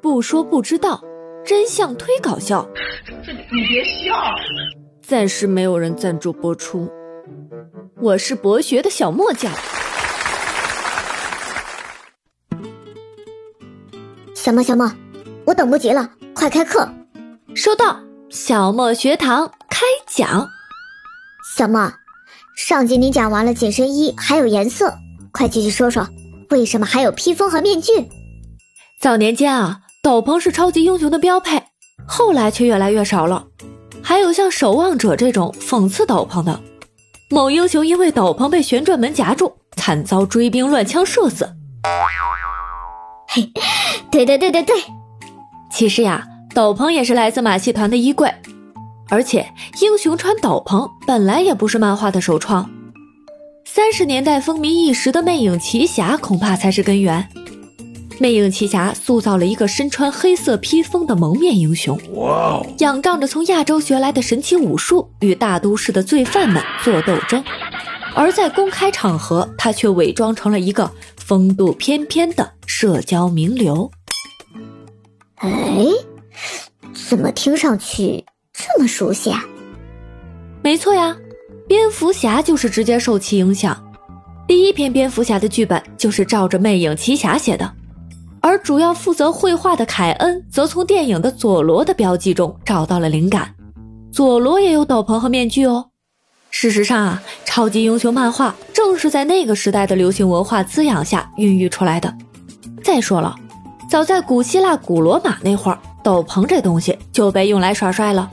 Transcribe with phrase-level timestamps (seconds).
[0.00, 1.02] 不说不知道，
[1.44, 2.68] 真相忒搞笑。
[3.24, 4.14] 这你别笑。
[5.02, 6.88] 暂时没有人赞助播出。
[8.00, 9.52] 我是博学的小莫酱。
[14.34, 14.90] 小莫小莫，
[15.44, 16.88] 我等不及了，快开课。
[17.54, 20.48] 收到，小莫学堂开讲。
[21.56, 21.92] 小莫，
[22.56, 24.94] 上集你讲完了紧身衣还有颜色，
[25.32, 26.06] 快继续说说，
[26.50, 28.08] 为什么还有披风和面具？
[29.00, 31.60] 早年间啊，斗篷是超级英雄的标配，
[32.06, 33.46] 后来却越来越少了。
[34.00, 36.60] 还有像守望者这种讽刺斗篷的，
[37.30, 41.48] 某英雄因为斗篷被旋转门夹住，惨遭追兵乱枪射死。
[43.28, 43.50] 嘿，
[44.10, 44.76] 对对对对对，
[45.72, 46.24] 其实呀，
[46.54, 48.32] 斗篷也是来自马戏团的衣柜，
[49.08, 52.70] 而且英雄穿斗篷本来也不是漫画的首创，
[53.66, 57.28] 三十年代风靡一时的魅影奇侠恐怕才是根源。
[58.20, 62.60] 魅影奇侠塑造了一个身穿黑色披风的蒙面英雄，哇！
[62.78, 67.42] 仰仗着从亚洲学来的神奇武术，与大都市的罪犯们做斗争。
[68.14, 73.88] 而在公开场合，他却伪装成了一个风度翩翩的社交名流。
[75.36, 75.86] 哎，
[77.08, 79.44] 怎么听上去这么熟悉啊？
[80.60, 81.16] 没错呀，
[81.68, 83.80] 蝙蝠侠就是直接受其影响。
[84.48, 87.72] 第一篇蝙蝠侠的剧本就是照着魅影奇侠写的。
[88.40, 93.54] 而主要负责绘画的凯恩，则从电影的佐罗的标记中找到了灵感。
[94.12, 95.86] 佐罗也有斗篷和面具哦。
[96.50, 102.12] 事实上啊，超级英雄漫画正是在那个时代的流行文化滋养下孕育出来的。
[102.82, 103.34] 再说了，
[103.90, 108.30] 早在古希腊、古罗马那会儿，斗篷这东西就被用来耍帅了。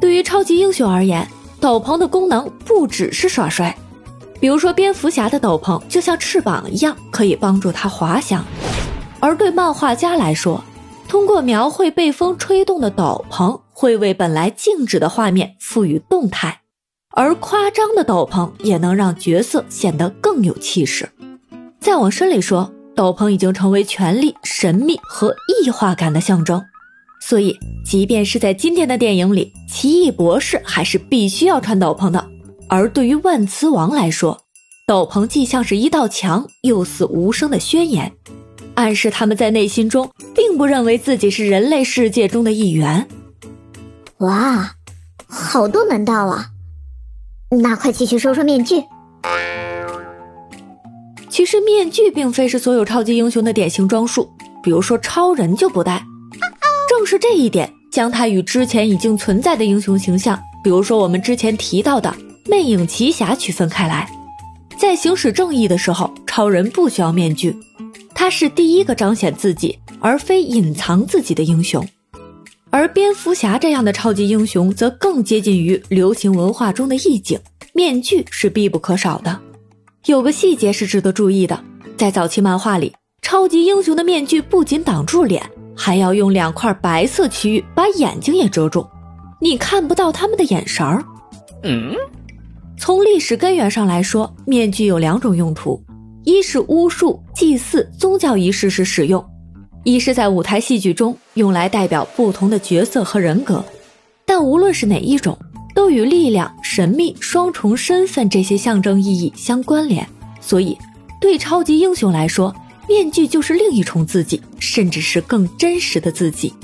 [0.00, 1.26] 对于超级英雄而言，
[1.60, 3.76] 斗篷的功能不只是耍帅。
[4.40, 8.44] 比如说，蝙蝠侠的斗篷就像翅膀一样，可以帮助他滑翔。
[9.22, 10.64] 而对漫画家来说，
[11.08, 16.62] 通过描绘被风吹动的斗篷，会为本来静止的画面赋予动态，
[17.12, 21.08] 而夸张的斗篷也能让角色显得更有气势。
[21.78, 26.60] 再往深里说，斗篷已经成为权力、神秘和异化感的象征。
[27.20, 32.28] 所以，即便是在今天的电影里，奇异博士还是必须要穿斗篷的。
[32.68, 34.40] 而对于万磁王来说，
[34.84, 38.12] 斗篷既像是一道墙，又似无声的宣言。
[38.74, 43.06] 暗示他们在内心中并不认为自己是人类世界中的一员。
[44.18, 44.74] 哇，
[45.26, 46.46] 好多门道啊！
[47.50, 48.82] 那快继续说说面具。
[51.28, 54.30] 其实面具并非是所有超级英雄的典型装束，
[54.62, 56.02] 比如说超人就不戴。
[56.88, 62.14] 正是这一点，将他与之前已经存在的英雄形象，比如说我们之前提到的
[62.46, 64.10] 魅影奇侠区分开来。
[64.78, 67.56] 在行使正义的时候，超人不需要面具。
[68.22, 71.84] 他是第一个彰显自己而非隐藏自己的英雄，
[72.70, 77.36] 而蝙蝠侠这样的超级英雄则更接近于流行文化中的意境，
[77.74, 79.40] 面具是必不可少的。
[80.06, 81.64] 有个细节是值得注意的，
[81.96, 85.44] 在早期漫画里，超级英雄的面具不仅挡住脸，
[85.76, 88.86] 还要用两块白色区域把眼睛也遮住，
[89.40, 91.04] 你看不到他们的眼神儿。
[91.64, 91.92] 嗯，
[92.78, 95.82] 从历史根源上来说，面具有两种用途。
[96.24, 99.24] 一是巫术、祭祀、宗教仪式时使用，
[99.82, 103.64] 一是在舞台戏剧中用来代表不同的角色和人格。
[104.24, 105.36] 但无论是哪一种，
[105.74, 110.06] 都与力量、神秘、双重身份这些象征意义相关联。
[110.40, 110.78] 所以，
[111.20, 112.54] 对超级英雄来说，
[112.88, 116.54] 面具就是另一重自己，甚至是更真实的自己。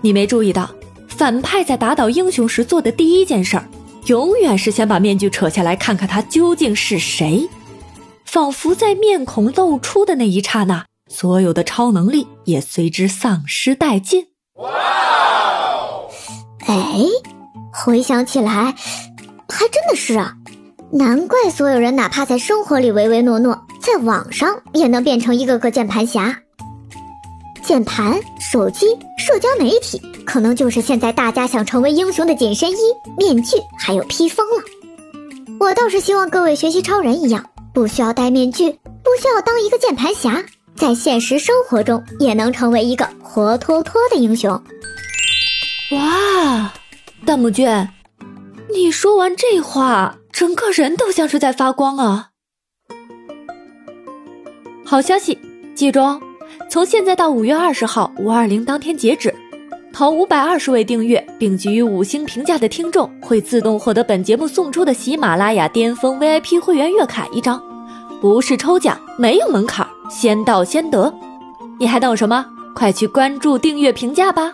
[0.00, 0.70] 你没注意到，
[1.08, 3.68] 反派在打倒英雄时做的第一件事儿，
[4.06, 7.46] 永远是先把面具扯下来，看看他究竟是谁。
[8.36, 14.26] 仿佛在面孔露出的那一刹那，所有的超能力也随之丧失殆尽。
[14.56, 14.68] 哇！
[16.66, 17.00] 哎，
[17.72, 18.74] 回想起来，
[19.48, 20.34] 还真的是啊，
[20.92, 26.38] 难怪所有人哪怕在生活里唯唯诺诺，在网上也能变成一个个键盘侠。
[27.62, 28.86] 键盘、手机、
[29.16, 32.76] 社交媒体，可能就是现在大家想成为英雄的紧身衣、
[33.16, 34.62] 面具，还有披风了。
[35.58, 37.42] 我倒是希望各位学习超人一样。
[37.76, 40.42] 不需要戴面具，不需要当一个键盘侠，
[40.74, 44.50] 在现实生活中也能成为一个活脱脱的英雄。
[45.90, 46.72] 哇，
[47.26, 47.68] 弹幕君，
[48.72, 52.30] 你说完这话，整个人都像是在发光啊！
[54.82, 55.38] 好消息，
[55.74, 56.00] 记住，
[56.70, 59.34] 从现在到五月二十号五二零当天截止，
[59.92, 67.62] 投五百二十位订阅并给予五星评价的听众，会自动获得本节目送出的喜马拉雅巅峰 VIP 会员月卡一张。
[68.28, 71.14] 不是抽奖，没有门槛，先到先得。
[71.78, 72.44] 你还等什么？
[72.74, 74.52] 快去关注、订阅、评价吧。